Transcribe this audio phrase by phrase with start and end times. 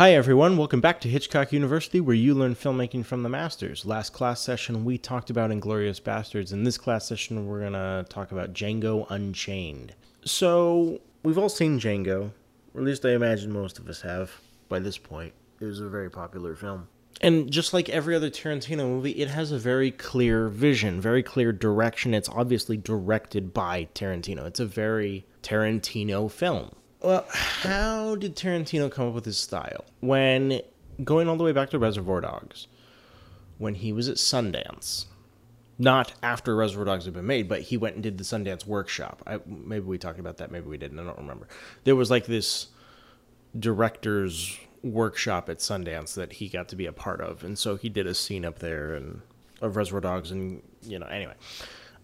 [0.00, 0.56] Hi, everyone.
[0.56, 3.84] Welcome back to Hitchcock University, where you learn filmmaking from the masters.
[3.84, 6.54] Last class session, we talked about Inglourious Basterds.
[6.54, 9.94] In this class session, we're going to talk about Django Unchained.
[10.24, 12.30] So, we've all seen Django,
[12.72, 14.32] or at least I imagine most of us have
[14.70, 15.34] by this point.
[15.60, 16.88] It was a very popular film.
[17.20, 21.52] And just like every other Tarantino movie, it has a very clear vision, very clear
[21.52, 22.14] direction.
[22.14, 24.46] It's obviously directed by Tarantino.
[24.46, 26.70] It's a very Tarantino film.
[27.02, 29.84] Well, how did Tarantino come up with his style?
[30.00, 30.60] When
[31.02, 32.66] going all the way back to Reservoir Dogs,
[33.58, 35.06] when he was at Sundance,
[35.78, 39.22] not after Reservoir Dogs had been made, but he went and did the Sundance workshop.
[39.26, 40.98] I, maybe we talked about that, maybe we didn't.
[40.98, 41.48] I don't remember.
[41.84, 42.68] There was like this
[43.58, 47.88] director's workshop at Sundance that he got to be a part of, and so he
[47.88, 49.22] did a scene up there and
[49.62, 51.34] of Reservoir Dogs, and you know, anyway,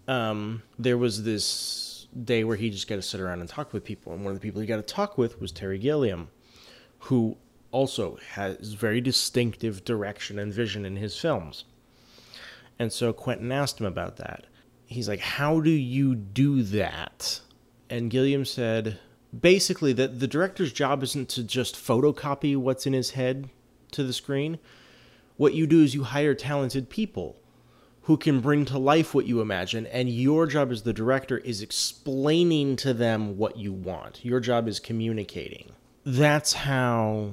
[0.08, 1.86] um, there was this
[2.25, 4.41] day where he just got to sit around and talk with people, and one of
[4.41, 6.28] the people he got to talk with was Terry Gilliam,
[7.00, 7.36] who
[7.70, 11.64] also has very distinctive direction and vision in his films.
[12.78, 14.47] And so Quentin asked him about that.
[14.87, 17.41] He's like, "How do you do that?"
[17.91, 18.98] And Gilliam said,
[19.41, 23.48] basically that the director's job isn't to just photocopy what's in his head
[23.92, 24.59] to the screen.
[25.37, 27.37] What you do is you hire talented people
[28.07, 31.61] who can bring to life what you imagine, and your job as the director is
[31.61, 34.25] explaining to them what you want.
[34.25, 35.73] Your job is communicating.
[36.05, 37.33] That's how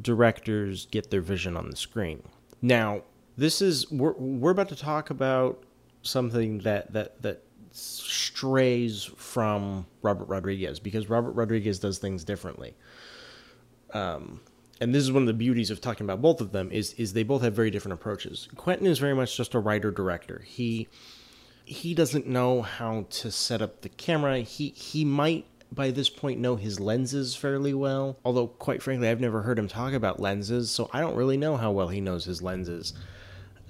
[0.00, 2.22] directors get their vision on the screen.
[2.62, 3.02] Now,
[3.36, 5.62] this is we're we're about to talk about
[6.00, 12.74] something that that that strays from Robert Rodriguez because Robert Rodriguez does things differently.
[13.92, 14.40] Um,
[14.84, 17.14] and this is one of the beauties of talking about both of them is is
[17.14, 18.48] they both have very different approaches.
[18.54, 20.42] Quentin is very much just a writer director.
[20.46, 20.88] He
[21.64, 24.40] he doesn't know how to set up the camera.
[24.40, 28.18] He he might by this point know his lenses fairly well.
[28.26, 31.56] Although quite frankly, I've never heard him talk about lenses, so I don't really know
[31.56, 32.92] how well he knows his lenses.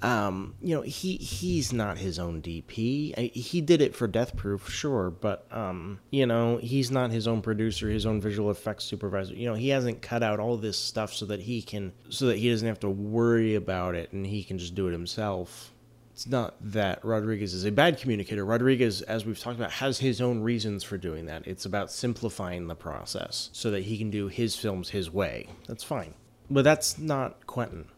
[0.01, 3.31] Um, you know, he he's not his own DP.
[3.33, 7.41] He did it for Death Proof, sure, but um, you know, he's not his own
[7.41, 9.33] producer, his own visual effects supervisor.
[9.33, 12.37] You know, he hasn't cut out all this stuff so that he can so that
[12.37, 15.71] he doesn't have to worry about it and he can just do it himself.
[16.15, 18.45] It's not that Rodriguez is a bad communicator.
[18.45, 21.45] Rodriguez, as we've talked about, has his own reasons for doing that.
[21.45, 25.49] It's about simplifying the process so that he can do his films his way.
[25.67, 26.13] That's fine.
[26.49, 27.89] But that's not Quentin.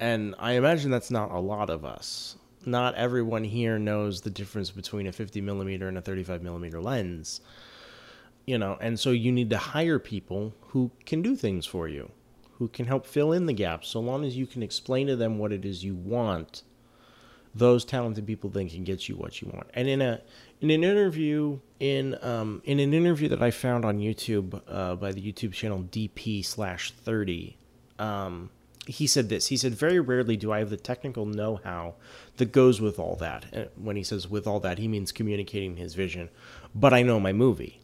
[0.00, 2.36] And I imagine that's not a lot of us.
[2.66, 7.40] Not everyone here knows the difference between a 50 millimeter and a 35 millimeter lens.
[8.46, 12.10] You know, and so you need to hire people who can do things for you,
[12.58, 13.88] who can help fill in the gaps.
[13.88, 16.62] So long as you can explain to them what it is you want,
[17.54, 19.68] those talented people then can get you what you want.
[19.74, 20.20] And in a
[20.60, 25.12] in an interview in um, in an interview that I found on YouTube uh, by
[25.12, 27.56] the YouTube channel DP slash thirty,
[27.98, 28.50] um,
[28.86, 29.48] he said this.
[29.48, 31.94] He said, Very rarely do I have the technical know how
[32.36, 33.46] that goes with all that.
[33.52, 36.28] And when he says with all that, he means communicating his vision.
[36.74, 37.80] But I know my movie.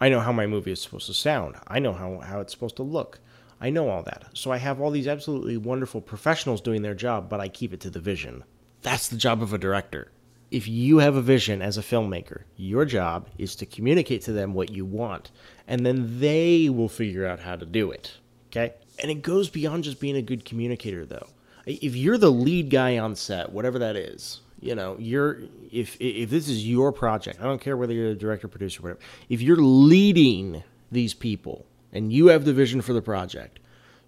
[0.00, 1.56] I know how my movie is supposed to sound.
[1.66, 3.18] I know how, how it's supposed to look.
[3.60, 4.26] I know all that.
[4.34, 7.80] So I have all these absolutely wonderful professionals doing their job, but I keep it
[7.80, 8.44] to the vision.
[8.82, 10.12] That's the job of a director.
[10.50, 14.54] If you have a vision as a filmmaker, your job is to communicate to them
[14.54, 15.30] what you want,
[15.66, 18.18] and then they will figure out how to do it.
[18.48, 18.74] Okay?
[18.98, 21.28] And it goes beyond just being a good communicator, though.
[21.66, 25.40] If you're the lead guy on set, whatever that is, you know, you're
[25.70, 29.00] if if this is your project, I don't care whether you're the director, producer, whatever.
[29.28, 33.58] If you're leading these people and you have the vision for the project,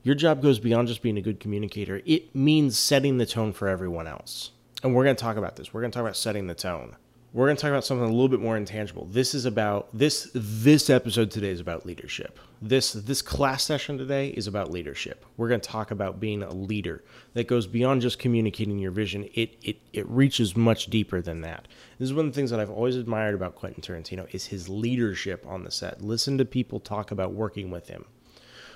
[0.03, 2.00] your job goes beyond just being a good communicator.
[2.06, 4.53] It means setting the tone for everyone else.
[4.82, 5.75] And we're going to talk about this.
[5.75, 6.94] We're going to talk about setting the tone
[7.34, 9.05] we're going to talk about something a little bit more intangible.
[9.05, 12.38] This is about this this episode today is about leadership.
[12.62, 15.26] This this class session today is about leadership.
[15.37, 17.05] We're going to talk about being a leader
[17.35, 19.29] that goes beyond just communicating your vision.
[19.35, 21.69] It it it reaches much deeper than that.
[21.99, 24.70] This is one of the things that I've always admired about Quentin Tarantino is his
[24.70, 26.00] leadership on the set.
[26.00, 28.06] Listen to people talk about working with him.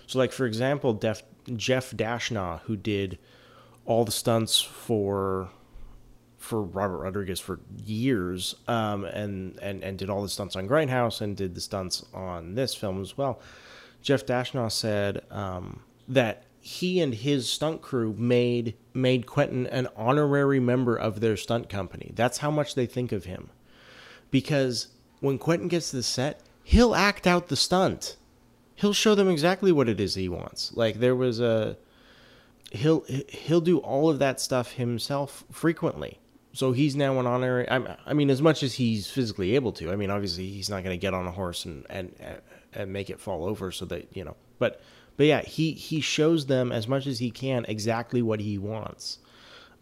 [0.07, 1.23] So like for example, Def,
[1.57, 3.19] Jeff Dashnaw who did
[3.87, 5.49] all the stunts for
[6.43, 11.21] for Robert Rodriguez for years, um, and and and did all the stunts on Grindhouse
[11.21, 13.41] and did the stunts on this film as well.
[14.03, 20.59] Jeff Dashnaw said um, that he and his stunt crew made made Quentin an honorary
[20.59, 22.13] member of their stunt company.
[22.15, 23.51] That's how much they think of him,
[24.31, 24.89] because
[25.21, 28.17] when Quentin gets to the set, he'll act out the stunt.
[28.75, 30.73] He'll show them exactly what it is he wants.
[30.75, 31.77] Like there was a
[32.73, 36.19] he'll he'll do all of that stuff himself frequently
[36.53, 37.69] so he's now an honorary.
[37.71, 39.91] I mean, as much as he's physically able to.
[39.91, 42.15] I mean, obviously he's not going to get on a horse and, and
[42.75, 44.37] and make it fall over so that you know.
[44.59, 44.81] But
[45.17, 49.19] But yeah, he he shows them as much as he can exactly what he wants.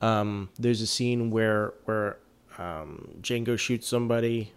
[0.01, 2.19] Um, there's a scene where where
[2.59, 4.53] um, Django shoots somebody,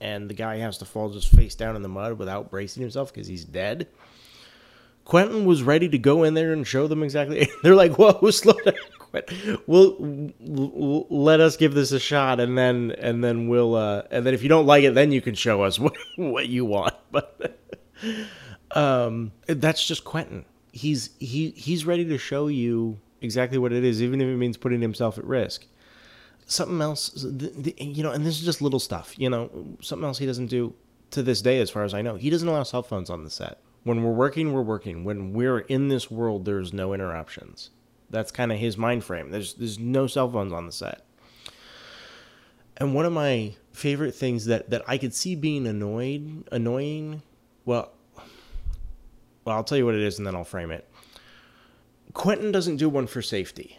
[0.00, 3.12] and the guy has to fall just face down in the mud without bracing himself
[3.12, 3.86] because he's dead.
[5.04, 7.48] Quentin was ready to go in there and show them exactly.
[7.62, 8.74] They're like, "Whoa, slow down,
[9.66, 9.96] We'll,
[10.38, 14.34] we'll let us give this a shot, and then and then we'll uh, and then
[14.34, 17.58] if you don't like it, then you can show us what what you want." But
[18.70, 20.44] um, that's just Quentin.
[20.72, 24.56] He's he he's ready to show you exactly what it is, even if it means
[24.56, 25.66] putting himself at risk.
[26.46, 29.18] Something else, the, the, you know, and this is just little stuff.
[29.18, 30.74] You know, something else he doesn't do
[31.10, 32.16] to this day, as far as I know.
[32.16, 33.60] He doesn't allow cell phones on the set.
[33.82, 35.04] When we're working, we're working.
[35.04, 37.70] When we're in this world, there's no interruptions.
[38.10, 39.30] That's kind of his mind frame.
[39.30, 41.02] There's there's no cell phones on the set.
[42.76, 47.22] And one of my favorite things that that I could see being annoyed annoying,
[47.64, 47.92] well,
[49.44, 50.88] well, I'll tell you what it is and then I'll frame it.
[52.12, 53.78] Quentin doesn't do one for safety.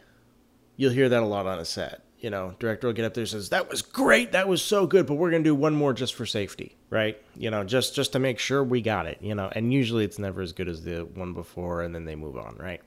[0.77, 2.01] You'll hear that a lot on a set.
[2.19, 4.31] You know, director will get up there and says, "That was great.
[4.31, 7.19] That was so good, but we're going to do one more just for safety." Right?
[7.35, 9.51] You know, just just to make sure we got it, you know.
[9.53, 12.55] And usually it's never as good as the one before and then they move on,
[12.57, 12.81] right?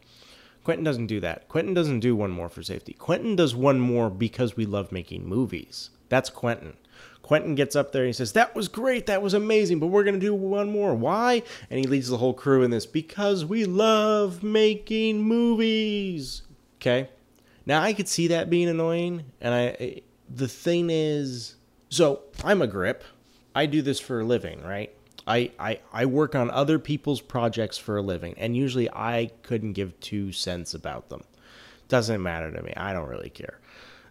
[0.65, 1.47] Quentin doesn't do that.
[1.49, 2.95] Quentin doesn't do one more for safety.
[2.95, 5.91] Quentin does one more because we love making movies.
[6.09, 6.79] That's Quentin.
[7.21, 9.07] Quentin gets up there and he says, That was great.
[9.07, 10.95] That was amazing, but we're going to do one more.
[10.95, 11.43] Why?
[11.69, 16.43] And he leads the whole crew in this because we love making movies.
[16.77, 17.11] Okay.
[17.67, 19.25] Now I could see that being annoying.
[19.41, 21.57] And I, eh, the thing is,
[21.91, 23.05] so I'm a grip.
[23.55, 24.94] I do this for a living, right?
[25.27, 29.73] I, I, I work on other people's projects for a living, and usually I couldn't
[29.73, 31.25] give two cents about them.
[31.89, 32.73] Doesn't matter to me.
[32.77, 33.59] I don't really care.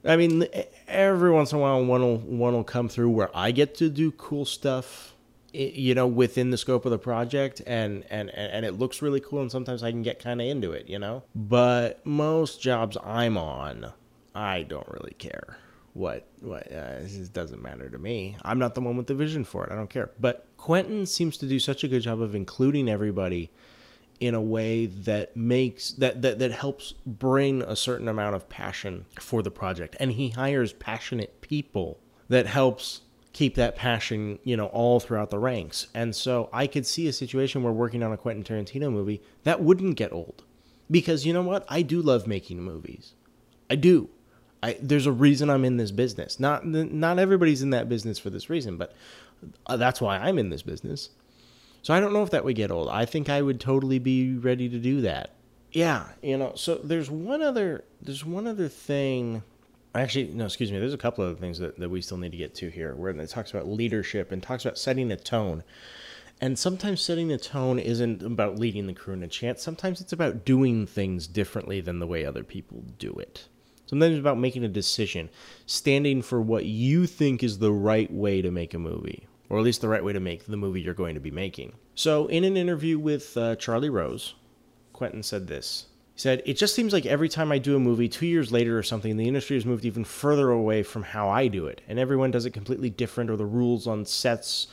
[0.05, 0.45] I mean,
[0.87, 3.89] every once in a while, one will one will come through where I get to
[3.89, 5.13] do cool stuff,
[5.53, 9.41] you know, within the scope of the project, and and and it looks really cool,
[9.41, 11.23] and sometimes I can get kind of into it, you know.
[11.33, 13.93] But most jobs I'm on,
[14.35, 15.57] I don't really care
[15.93, 16.99] what what uh,
[17.31, 18.37] doesn't matter to me.
[18.41, 19.71] I'm not the one with the vision for it.
[19.71, 20.11] I don't care.
[20.19, 23.51] But Quentin seems to do such a good job of including everybody
[24.19, 29.05] in a way that makes that, that that helps bring a certain amount of passion
[29.19, 31.99] for the project and he hires passionate people
[32.29, 33.01] that helps
[33.33, 37.13] keep that passion you know all throughout the ranks and so i could see a
[37.13, 40.43] situation where working on a quentin tarantino movie that wouldn't get old
[40.89, 43.15] because you know what i do love making movies
[43.69, 44.09] i do
[44.63, 48.29] I, there's a reason i'm in this business not not everybody's in that business for
[48.29, 48.93] this reason but
[49.67, 51.09] uh, that's why i'm in this business
[51.83, 52.87] so I don't know if that would get old.
[52.87, 55.31] I think I would totally be ready to do that.
[55.73, 56.53] Yeah, you know.
[56.55, 59.43] So there's one other there's one other thing.
[59.93, 60.79] Actually, no, excuse me.
[60.79, 63.11] There's a couple other things that, that we still need to get to here, where
[63.11, 65.63] it talks about leadership and talks about setting a tone.
[66.41, 69.61] And sometimes setting the tone isn't about leading the crew in a chance.
[69.61, 73.47] Sometimes it's about doing things differently than the way other people do it.
[73.93, 75.29] Sometimes it's about making a decision,
[75.67, 79.63] standing for what you think is the right way to make a movie, or at
[79.63, 81.73] least the right way to make the movie you're going to be making.
[81.93, 84.33] So, in an interview with uh, Charlie Rose,
[84.93, 85.85] Quentin said this.
[86.15, 88.75] He said, It just seems like every time I do a movie, two years later
[88.75, 91.81] or something, the industry has moved even further away from how I do it.
[91.87, 94.67] And everyone does it completely different, or the rules on sets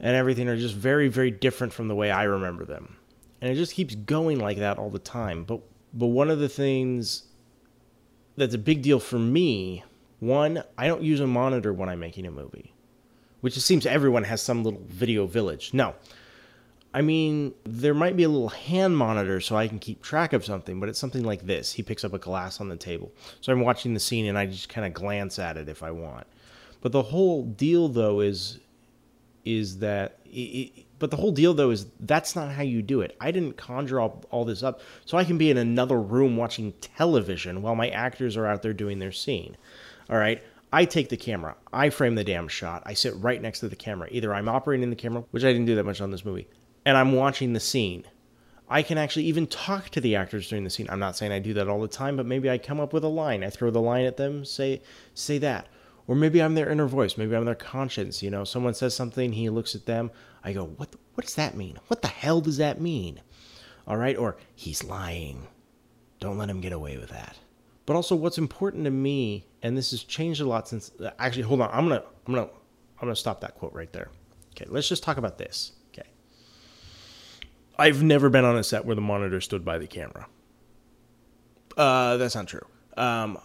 [0.00, 2.96] and everything are just very, very different from the way I remember them.
[3.40, 5.44] And it just keeps going like that all the time.
[5.44, 5.60] But,
[5.92, 7.24] but one of the things
[8.36, 9.84] that's a big deal for me
[10.18, 12.74] one, I don't use a monitor when I'm making a movie
[13.40, 15.72] which it seems everyone has some little video village.
[15.72, 15.94] No.
[16.92, 20.44] I mean, there might be a little hand monitor so I can keep track of
[20.44, 21.72] something, but it's something like this.
[21.72, 23.12] He picks up a glass on the table.
[23.40, 25.92] So I'm watching the scene and I just kind of glance at it if I
[25.92, 26.26] want.
[26.80, 28.58] But the whole deal though is
[29.44, 33.16] is that it, but the whole deal though is that's not how you do it.
[33.20, 36.72] I didn't conjure all, all this up so I can be in another room watching
[36.74, 39.56] television while my actors are out there doing their scene.
[40.08, 40.40] All right?
[40.72, 43.74] I take the camera, I frame the damn shot, I sit right next to the
[43.74, 44.06] camera.
[44.12, 46.46] Either I'm operating the camera, which I didn't do that much on this movie,
[46.84, 48.04] and I'm watching the scene.
[48.68, 50.86] I can actually even talk to the actors during the scene.
[50.88, 53.02] I'm not saying I do that all the time, but maybe I come up with
[53.02, 53.42] a line.
[53.42, 54.80] I throw the line at them, say
[55.12, 55.66] say that.
[56.10, 58.42] Or maybe I'm their inner voice, maybe I'm their conscience, you know.
[58.42, 60.10] Someone says something, he looks at them,
[60.42, 61.78] I go, "What what does that mean?
[61.86, 63.20] What the hell does that mean?"
[63.86, 64.16] All right?
[64.16, 65.46] Or he's lying.
[66.18, 67.38] Don't let him get away with that.
[67.86, 71.60] But also what's important to me and this has changed a lot since actually hold
[71.60, 74.08] on i'm gonna i'm gonna i'm gonna stop that quote right there
[74.52, 76.08] okay let's just talk about this okay
[77.78, 80.26] i've never been on a set where the monitor stood by the camera
[81.76, 83.38] uh that's not true um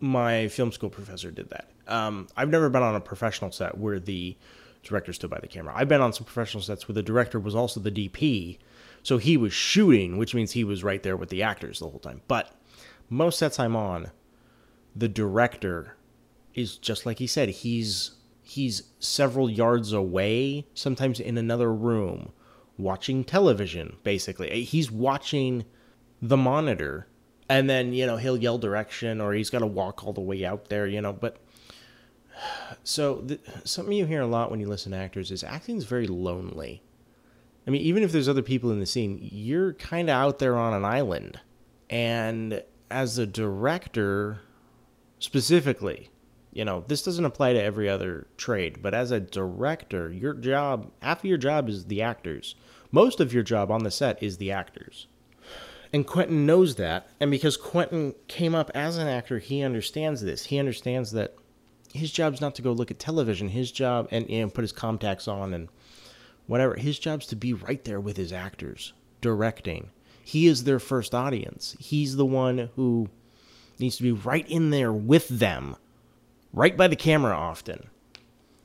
[0.00, 3.98] my film school professor did that um i've never been on a professional set where
[3.98, 4.36] the
[4.82, 7.54] director stood by the camera i've been on some professional sets where the director was
[7.54, 8.58] also the dp
[9.02, 12.00] So he was shooting, which means he was right there with the actors the whole
[12.00, 12.22] time.
[12.26, 12.52] But
[13.08, 14.10] most sets I'm on,
[14.96, 15.96] the director
[16.54, 22.32] is just like he said, he's he's several yards away, sometimes in another room,
[22.78, 24.64] watching television, basically.
[24.64, 25.64] He's watching
[26.20, 27.06] the monitor
[27.48, 30.44] and then, you know, he'll yell direction or he's got to walk all the way
[30.44, 31.38] out there, you know, but
[32.84, 35.84] so the, something you hear a lot when you listen to actors is acting is
[35.84, 36.82] very lonely.
[37.66, 40.56] I mean, even if there's other people in the scene, you're kind of out there
[40.56, 41.40] on an island.
[41.90, 44.40] And as a director,
[45.18, 46.10] specifically,
[46.52, 50.90] you know, this doesn't apply to every other trade, but as a director, your job,
[51.02, 52.54] half of your job is the actors.
[52.92, 55.06] Most of your job on the set is the actors.
[55.92, 57.08] And Quentin knows that.
[57.20, 60.46] And because Quentin came up as an actor, he understands this.
[60.46, 61.34] He understands that
[61.92, 63.48] his job's not to go look at television.
[63.48, 65.68] His job, and know, put his contacts on and
[66.46, 66.74] whatever.
[66.74, 69.90] His job's to be right there with his actors, directing.
[70.22, 71.76] He is their first audience.
[71.78, 73.08] He's the one who
[73.78, 75.76] needs to be right in there with them,
[76.52, 77.88] right by the camera often,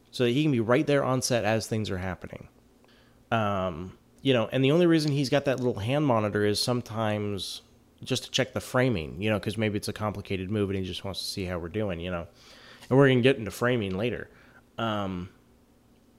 [0.10, 2.48] so that he can be right there on set as things are happening.
[3.32, 7.62] Um, you know, and the only reason he's got that little hand monitor is sometimes
[8.04, 10.86] just to check the framing, you know, because maybe it's a complicated move and he
[10.86, 12.28] just wants to see how we're doing, you know.
[12.90, 14.30] And we're gonna get into framing later.
[14.78, 15.30] Um,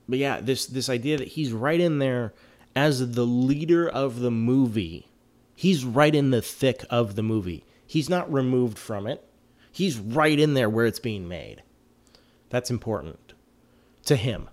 [0.09, 2.35] but yeah, this this idea that he's right in there
[2.75, 5.09] as the leader of the movie.
[5.55, 7.65] He's right in the thick of the movie.
[7.87, 9.25] He's not removed from it.
[9.71, 11.63] He's right in there where it's being made.
[12.51, 13.35] That's important
[14.07, 14.49] to him.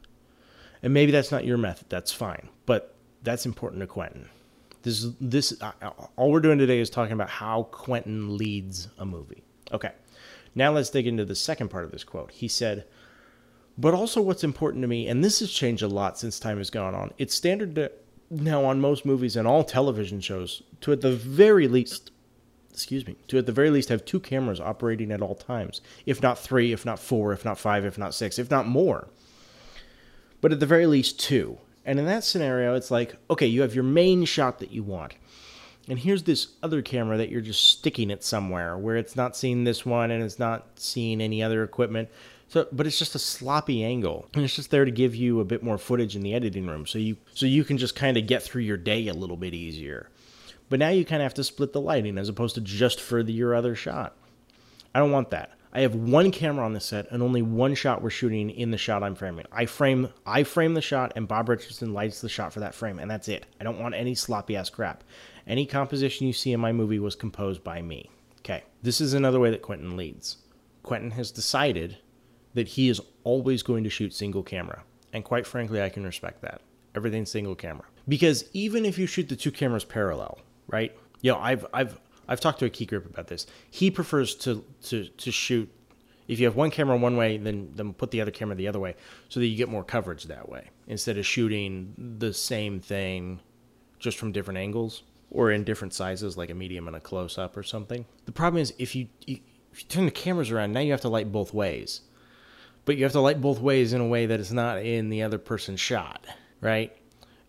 [0.84, 1.89] And maybe that's not your method.
[1.89, 2.50] That's fine.
[2.65, 4.30] But that's important to Quentin.
[4.84, 5.72] This this uh,
[6.16, 9.44] all we're doing today is talking about how Quentin leads a movie.
[9.72, 9.92] Okay.
[10.56, 12.32] Now let's dig into the second part of this quote.
[12.32, 12.86] He said,
[13.78, 16.70] "But also what's important to me, and this has changed a lot since time has
[16.70, 17.12] gone on.
[17.18, 17.92] It's standard to,
[18.30, 22.12] now on most movies and all television shows to at the very least
[22.72, 26.22] excuse me, to at the very least have two cameras operating at all times, if
[26.22, 29.10] not three, if not four, if not five, if not six, if not more.
[30.40, 31.58] But at the very least two.
[31.89, 35.15] And in that scenario, it's like, okay, you have your main shot that you want.
[35.88, 39.63] And here's this other camera that you're just sticking it somewhere where it's not seeing
[39.63, 42.10] this one and it's not seeing any other equipment.
[42.48, 45.46] So, but it's just a sloppy angle, and it's just there to give you a
[45.46, 48.27] bit more footage in the editing room, so you so you can just kind of
[48.27, 50.12] get through your day a little bit easier.
[50.69, 53.24] But now you kind of have to split the lighting as opposed to just for
[53.24, 54.15] the, your other shot.
[54.93, 55.51] I don't want that.
[55.72, 58.78] I have one camera on the set and only one shot we're shooting in the
[58.78, 59.46] shot I'm framing.
[59.52, 62.98] I frame I frame the shot and Bob Richardson lights the shot for that frame
[62.98, 63.46] and that's it.
[63.60, 65.04] I don't want any sloppy ass crap.
[65.46, 68.10] Any composition you see in my movie was composed by me.
[68.40, 68.64] Okay.
[68.82, 70.38] This is another way that Quentin leads.
[70.82, 71.98] Quentin has decided
[72.56, 74.84] that he is always going to shoot single camera.
[75.14, 76.62] And quite frankly, I can respect that.
[76.96, 77.86] Everything's single camera.
[78.08, 80.98] Because even if you shoot the two cameras parallel, right?
[81.22, 83.48] You know, I've I've I've talked to a key grip about this.
[83.69, 85.69] He prefers to to to shoot
[86.27, 88.79] if you have one camera one way, then then put the other camera the other
[88.79, 88.95] way,
[89.27, 93.39] so that you get more coverage that way instead of shooting the same thing
[93.98, 97.57] just from different angles or in different sizes, like a medium and a close up
[97.57, 98.05] or something.
[98.25, 99.39] The problem is if you, you
[99.74, 102.01] if you turn the cameras around, now you have to light both ways,
[102.86, 105.24] but you have to light both ways in a way that is not in the
[105.24, 106.25] other person's shot,
[106.62, 106.95] right?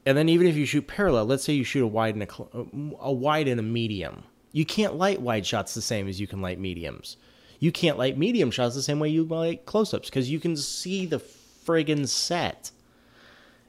[0.06, 2.96] And then even if you shoot parallel, let's say you shoot a wide and a,
[3.00, 6.42] a wide and a medium you can't light wide shots the same as you can
[6.42, 7.16] light mediums.
[7.58, 10.56] You can't light medium shots the same way you light close ups because you can
[10.56, 12.70] see the friggin' set.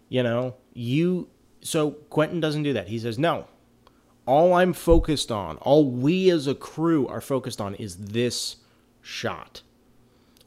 [0.10, 1.30] You know, you.
[1.62, 2.88] So Quentin doesn't do that.
[2.88, 3.46] He says, no,
[4.26, 8.58] all I'm focused on, all we as a crew are focused on is this
[9.02, 9.62] shot.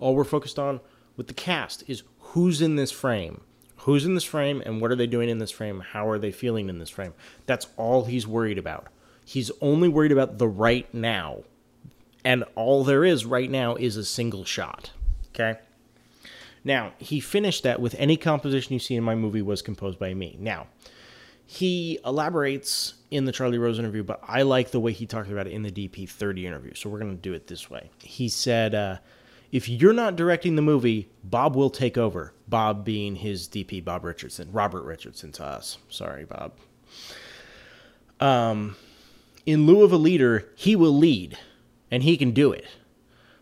[0.00, 0.80] All we're focused on
[1.16, 3.42] with the cast is who's in this frame.
[3.78, 5.80] Who's in this frame and what are they doing in this frame?
[5.80, 7.12] How are they feeling in this frame?
[7.46, 8.88] That's all he's worried about.
[9.24, 11.44] He's only worried about the right now.
[12.24, 14.92] And all there is right now is a single shot.
[15.34, 15.58] Okay?
[16.64, 20.14] Now, he finished that with any composition you see in my movie was composed by
[20.14, 20.36] me.
[20.40, 20.66] Now,
[21.46, 25.46] he elaborates in the Charlie Rose interview, but I like the way he talked about
[25.46, 26.74] it in the DP30 interview.
[26.74, 27.90] So we're going to do it this way.
[27.98, 28.96] He said, uh,
[29.52, 32.32] if you're not directing the movie, Bob will take over.
[32.48, 35.78] Bob being his DP, Bob Richardson, Robert Richardson to us.
[35.90, 36.52] Sorry, Bob.
[38.20, 38.76] Um,
[39.46, 41.38] in lieu of a leader, he will lead
[41.90, 42.66] and he can do it.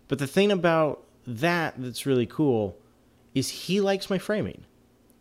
[0.08, 2.76] But the thing about that that's really cool
[3.34, 4.64] is he likes my framing.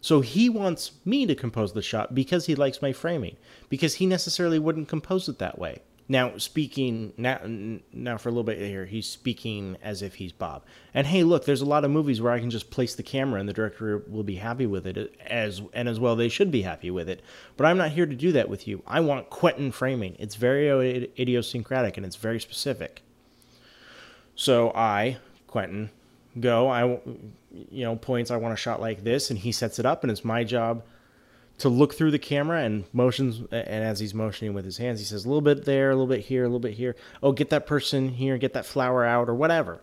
[0.01, 3.37] So he wants me to compose the shot because he likes my framing,
[3.69, 5.81] because he necessarily wouldn't compose it that way.
[6.07, 7.39] Now, speaking now,
[7.93, 10.63] now for a little bit here, he's speaking as if he's Bob.
[10.93, 13.39] And hey, look, there's a lot of movies where I can just place the camera
[13.39, 16.63] and the director will be happy with it, as and as well they should be
[16.63, 17.21] happy with it.
[17.55, 18.83] But I'm not here to do that with you.
[18.85, 20.15] I want Quentin framing.
[20.19, 23.01] It's very idiosyncratic and it's very specific.
[24.35, 25.17] So I,
[25.47, 25.91] Quentin,
[26.39, 26.69] go.
[26.69, 26.99] I,
[27.69, 28.31] you know, points.
[28.31, 30.83] I want a shot like this, and he sets it up, and it's my job
[31.61, 35.05] to look through the camera and motions and as he's motioning with his hands he
[35.05, 36.95] says a little bit there a little bit here a little bit here.
[37.21, 39.81] Oh get that person here get that flower out or whatever.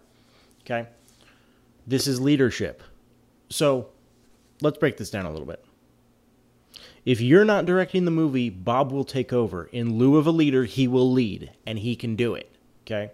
[0.63, 0.89] Okay?
[1.87, 2.83] This is leadership.
[3.49, 3.89] So
[4.61, 5.65] let's break this down a little bit.
[7.05, 9.67] If you're not directing the movie bob will take over.
[9.67, 12.51] In lieu of a leader he will lead and he can do it.
[12.87, 13.13] Okay?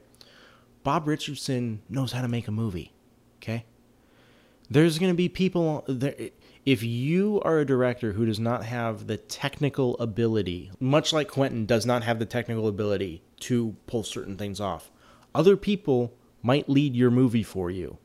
[0.83, 2.93] Bob richardson knows how to make a movie.
[3.43, 3.67] Okay?
[4.71, 6.31] There's going to be people there
[6.67, 11.67] if you are a director who does not have the technical ability, much like Quentin
[11.67, 14.91] does not have the technical ability to pull certain things off,
[15.35, 17.99] other people might lead your movie for you.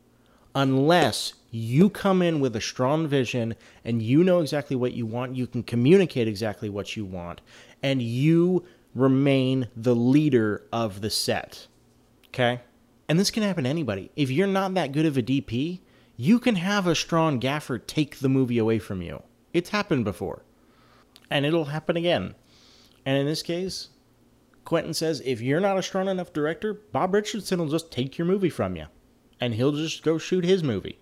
[0.55, 5.35] Unless you come in with a strong vision and you know exactly what you want,
[5.35, 7.41] you can communicate exactly what you want,
[7.81, 11.67] and you remain the leader of the set.
[12.27, 12.61] Okay?
[13.07, 14.11] And this can happen to anybody.
[14.15, 15.79] If you're not that good of a DP,
[16.21, 19.23] you can have a strong gaffer take the movie away from you.
[19.53, 20.43] It's happened before.
[21.31, 22.35] And it'll happen again.
[23.05, 23.87] And in this case,
[24.65, 28.27] Quentin says if you're not a strong enough director, Bob Richardson will just take your
[28.27, 28.87] movie from you.
[29.39, 30.99] And he'll just go shoot his movie.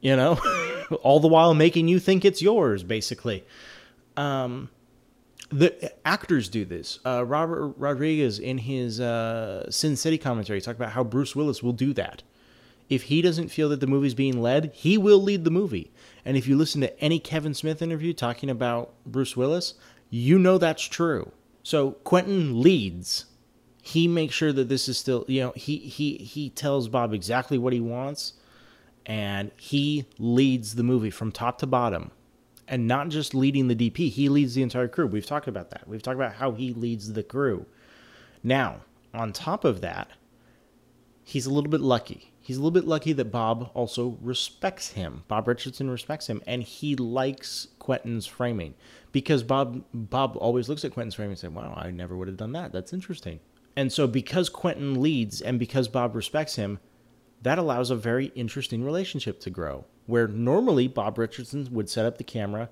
[0.00, 0.40] You know?
[1.02, 3.44] All the while making you think it's yours, basically.
[4.16, 4.70] Um,
[5.50, 7.00] the actors do this.
[7.04, 11.74] Uh, Robert Rodriguez, in his uh, Sin City commentary, talked about how Bruce Willis will
[11.74, 12.22] do that
[12.90, 15.92] if he doesn't feel that the movie's being led, he will lead the movie.
[16.24, 19.74] And if you listen to any Kevin Smith interview talking about Bruce Willis,
[20.10, 21.30] you know that's true.
[21.62, 23.26] So Quentin leads.
[23.80, 27.56] He makes sure that this is still, you know, he he he tells Bob exactly
[27.56, 28.34] what he wants
[29.06, 32.10] and he leads the movie from top to bottom.
[32.68, 35.06] And not just leading the DP, he leads the entire crew.
[35.06, 35.88] We've talked about that.
[35.88, 37.66] We've talked about how he leads the crew.
[38.42, 40.08] Now, on top of that,
[41.24, 45.22] he's a little bit lucky he's a little bit lucky that Bob also respects him.
[45.28, 48.74] Bob Richardson respects him, and he likes Quentin's framing
[49.12, 52.36] because Bob Bob always looks at Quentin's framing and says, "Wow, I never would have
[52.36, 52.72] done that.
[52.72, 53.38] That's interesting."
[53.76, 56.80] And so, because Quentin leads and because Bob respects him,
[57.42, 59.84] that allows a very interesting relationship to grow.
[60.06, 62.68] Where normally Bob Richardson would set up the camera,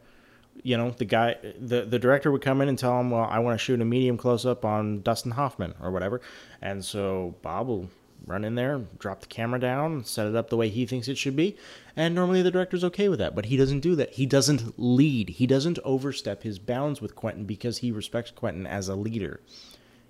[0.65, 3.39] you know, the guy, the the director would come in and tell him, "Well, I
[3.39, 6.21] want to shoot a medium close up on Dustin Hoffman or whatever,"
[6.61, 7.91] and so Bob will
[8.29, 11.19] run in there, drop the camera down, set it up the way he thinks it
[11.19, 11.57] should be.
[11.97, 14.15] And normally the director's okay with that, but he doesn't do that.
[14.15, 15.31] He doesn't lead.
[15.31, 19.41] He doesn't overstep his bounds with Quentin because he respects Quentin as a leader.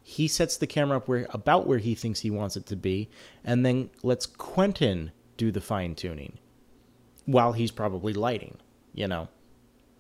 [0.02, 3.11] He sets the camera up where about where he thinks he wants it to be,
[3.44, 6.38] and then lets Quentin do the fine tuning
[7.26, 8.57] while he's probably lighting,
[8.94, 9.28] you know.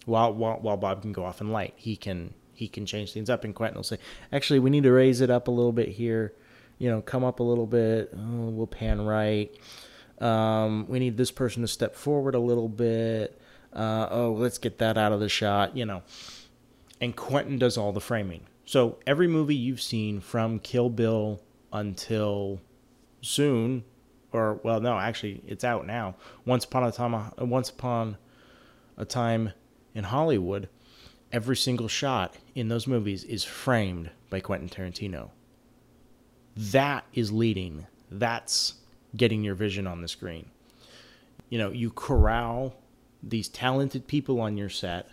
[0.06, 3.28] While, while while Bob can go off and light, he can he can change things
[3.28, 3.98] up, and Quentin will say,
[4.32, 6.32] "Actually, we need to raise it up a little bit here."
[6.78, 8.12] You know, come up a little bit.
[8.16, 9.54] Oh, we'll pan right.
[10.20, 13.40] Um, we need this person to step forward a little bit.
[13.72, 16.02] Uh, oh, let's get that out of the shot, you know.
[17.00, 18.46] And Quentin does all the framing.
[18.64, 21.40] So every movie you've seen from Kill Bill
[21.72, 22.60] until
[23.20, 23.84] soon,
[24.32, 26.16] or well, no, actually, it's out now.
[26.44, 28.16] Once upon a time, once upon
[28.96, 29.52] a time
[29.94, 30.68] in Hollywood,
[31.32, 35.30] every single shot in those movies is framed by Quentin Tarantino.
[36.58, 37.86] That is leading.
[38.10, 38.74] That's
[39.16, 40.50] getting your vision on the screen.
[41.50, 42.74] You know, you corral
[43.22, 45.08] these talented people on your set.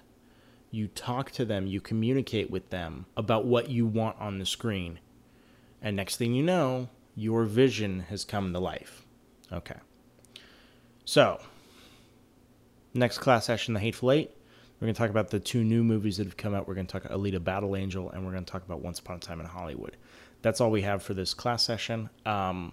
[0.71, 4.99] You talk to them, you communicate with them about what you want on the screen.
[5.83, 9.05] And next thing you know, your vision has come to life.
[9.53, 9.77] Okay.
[11.05, 11.39] So,
[12.95, 14.31] next class session, The Hateful Eight,
[14.79, 16.67] we're going to talk about the two new movies that have come out.
[16.67, 18.97] We're going to talk about Alita Battle Angel, and we're going to talk about Once
[18.97, 19.95] Upon a Time in Hollywood
[20.45, 22.07] that's all we have for this class session.
[22.23, 22.71] Um,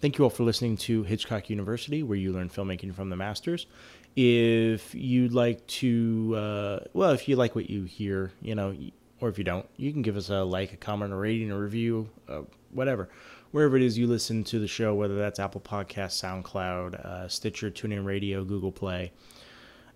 [0.00, 3.66] thank you all for listening to Hitchcock University, where you learn filmmaking from the masters.
[4.14, 8.72] If you'd like to, uh, well, if you like what you hear, you know,
[9.20, 11.58] or if you don't, you can give us a like, a comment, a rating, a
[11.58, 13.08] review, uh, whatever.
[13.50, 17.68] Wherever it is you listen to the show, whether that's Apple Podcast, SoundCloud, uh, Stitcher,
[17.68, 19.10] TuneIn Radio, Google Play.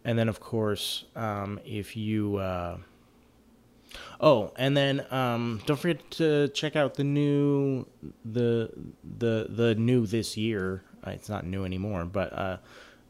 [0.04, 2.78] And then, of course, um, if you uh,
[4.20, 7.86] Oh, and then um, don't forget to check out the new
[8.24, 8.70] the
[9.18, 10.82] the the new this year.
[11.06, 12.56] Uh, it's not new anymore, but uh,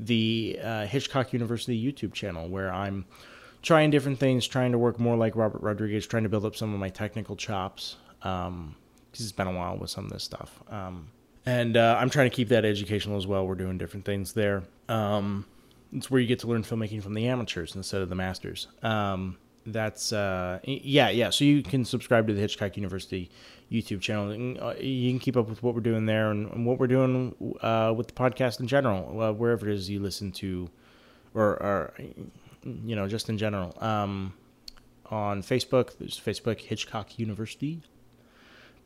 [0.01, 3.05] the uh, Hitchcock University YouTube channel where I'm
[3.61, 6.73] trying different things, trying to work more like Robert Rodriguez, trying to build up some
[6.73, 7.97] of my technical chops.
[8.23, 8.77] Um,
[9.13, 10.59] because it's been a while with some of this stuff.
[10.71, 11.11] Um,
[11.45, 13.47] and uh, I'm trying to keep that educational as well.
[13.47, 14.63] We're doing different things there.
[14.89, 15.45] Um,
[15.93, 18.69] it's where you get to learn filmmaking from the amateurs instead of the masters.
[18.83, 19.37] Um,
[19.67, 21.31] that's uh, yeah, yeah.
[21.31, 23.31] So you can subscribe to the Hitchcock University
[23.73, 24.31] YouTube channel.
[24.31, 26.87] And, uh, you can keep up with what we're doing there and, and what we're
[26.87, 30.69] doing uh, with the podcast in general, uh, wherever it is you listen to,
[31.35, 31.95] or, or
[32.65, 33.75] you know, just in general.
[33.81, 34.35] Um,
[35.11, 37.83] on Facebook, there's Facebook Hitchcock University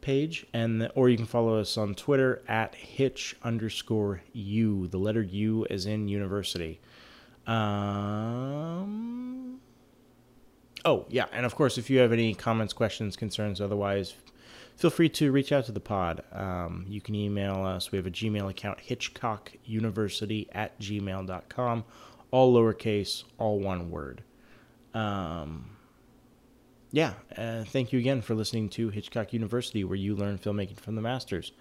[0.01, 4.89] page, and or you can follow us on Twitter at Hitch underscore U.
[4.89, 6.81] The letter U is in university.
[7.47, 7.57] Um,
[10.87, 14.15] oh yeah, and of course, if you have any comments, questions, concerns, otherwise,
[14.77, 16.23] feel free to reach out to the pod.
[16.33, 17.93] Um, you can email us.
[17.93, 21.85] We have a Gmail account, hitchcockuniversity at gmail.com.
[22.31, 24.23] All lowercase, all one word.
[24.95, 25.77] Um,
[26.93, 30.95] yeah, uh, thank you again for listening to Hitchcock University, where you learn filmmaking from
[30.95, 31.53] the masters.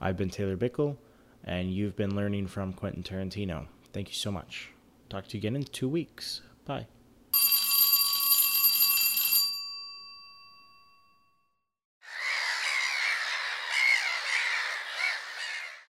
[0.00, 0.96] I've been Taylor Bickle,
[1.42, 3.66] and you've been learning from Quentin Tarantino.
[3.92, 4.70] Thank you so much.
[5.08, 6.42] Talk to you again in two weeks.
[6.64, 6.86] Bye.